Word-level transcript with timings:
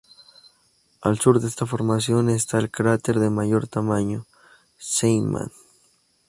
Al 1.03 1.19
sur 1.19 1.39
de 1.39 1.47
esta 1.47 1.67
formación 1.67 2.31
está 2.31 2.57
el 2.57 2.71
cráter 2.71 3.19
de 3.19 3.29
mayor 3.29 3.67
tamaño 3.67 4.25
Zeeman. 4.79 5.51